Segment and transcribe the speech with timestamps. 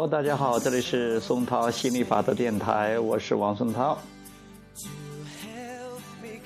[0.00, 3.98] Hello，大家好，这里是松涛心理法则电台，我是王松涛。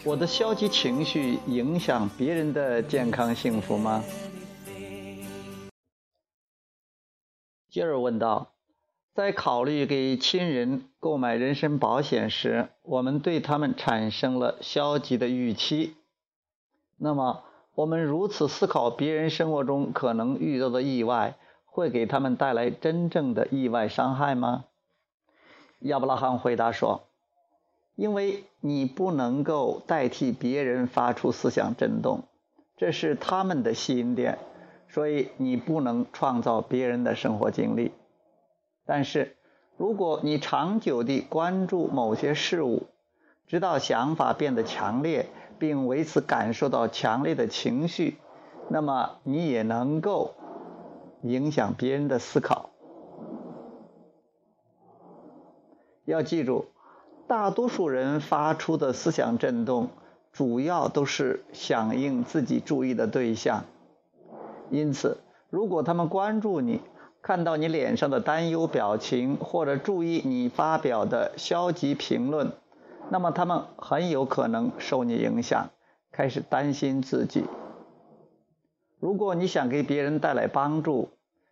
[0.04, 4.02] 我的消极情绪影响别人的健康幸福吗？
[7.68, 8.52] 杰尔问道。
[9.14, 15.94] 在考虑给亲人购买人身保险时，我们对他们产生了消极的预期。
[16.96, 17.42] 那么，
[17.74, 21.36] 我们如此思考别人生活中可能遇到的意外，
[21.74, 24.66] 会给他们带来真正的意外伤害吗？
[25.80, 27.04] 亚伯拉罕回答说
[27.96, 32.24] ：“因为你不能够代替别人发出思想震动，
[32.76, 34.38] 这是他们的吸引点，
[34.90, 37.92] 所以你不能创造别人的生活经历。”
[38.84, 39.34] 但是，
[39.78, 42.88] 如果你长久地关注某些事物，
[43.46, 48.18] 直到想法变得强烈，并为此感受到强烈的情绪，
[48.68, 50.34] 那么你也能够
[51.22, 52.70] 影响别人的思考。
[56.04, 56.66] 要记住，
[57.28, 59.88] 大多数人发出的思想震动，
[60.32, 63.64] 主要都是响应自己注意的对象。
[64.70, 65.18] 因此，
[65.48, 66.80] 如果他们关注你，
[67.22, 72.50] 看到你脸上的担忧表情，或者注意你发表的消极评论，
[73.10, 75.70] 那么他们很有可能受你影响，
[76.10, 77.44] 开始担心自己。
[79.02, 81.08] 如果你想给别人带来帮助，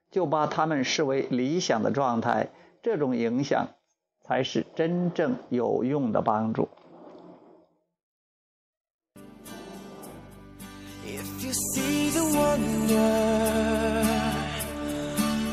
[0.08, 3.70] 就把他们视为理想的状态，这种影响
[4.22, 6.68] 才是真正有用的帮助。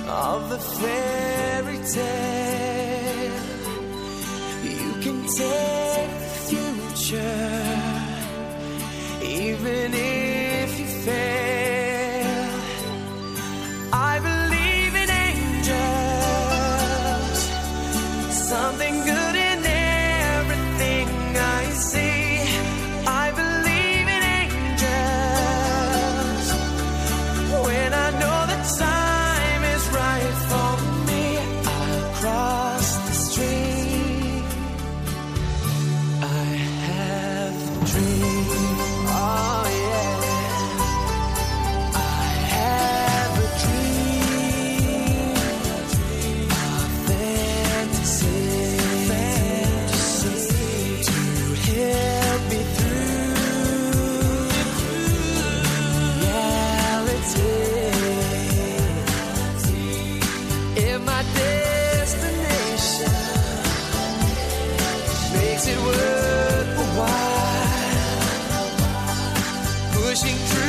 [0.07, 3.33] of a fairy tale.
[4.63, 7.47] You can take the future,
[9.23, 10.16] even if
[37.87, 38.26] dream.
[70.23, 70.66] fishing.